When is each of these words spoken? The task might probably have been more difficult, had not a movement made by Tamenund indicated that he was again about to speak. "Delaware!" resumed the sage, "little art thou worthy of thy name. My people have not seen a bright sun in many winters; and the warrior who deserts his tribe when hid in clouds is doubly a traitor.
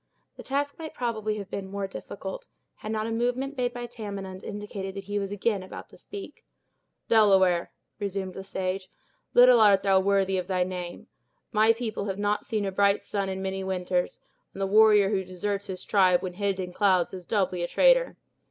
The 0.35 0.41
task 0.41 0.79
might 0.79 0.95
probably 0.95 1.37
have 1.37 1.51
been 1.51 1.69
more 1.69 1.85
difficult, 1.85 2.47
had 2.77 2.91
not 2.91 3.05
a 3.05 3.11
movement 3.11 3.55
made 3.55 3.71
by 3.71 3.85
Tamenund 3.85 4.43
indicated 4.43 4.95
that 4.95 5.03
he 5.03 5.19
was 5.19 5.31
again 5.31 5.61
about 5.61 5.89
to 5.89 5.95
speak. 5.97 6.43
"Delaware!" 7.07 7.71
resumed 7.99 8.33
the 8.33 8.43
sage, 8.43 8.89
"little 9.35 9.61
art 9.61 9.83
thou 9.83 9.99
worthy 9.99 10.39
of 10.39 10.47
thy 10.47 10.63
name. 10.63 11.05
My 11.51 11.71
people 11.71 12.05
have 12.05 12.17
not 12.17 12.45
seen 12.47 12.65
a 12.65 12.71
bright 12.71 13.03
sun 13.03 13.29
in 13.29 13.43
many 13.43 13.63
winters; 13.63 14.19
and 14.53 14.61
the 14.63 14.65
warrior 14.65 15.09
who 15.11 15.23
deserts 15.23 15.67
his 15.67 15.85
tribe 15.85 16.23
when 16.23 16.33
hid 16.33 16.59
in 16.59 16.73
clouds 16.73 17.13
is 17.13 17.27
doubly 17.27 17.61
a 17.61 17.67
traitor. 17.67 18.17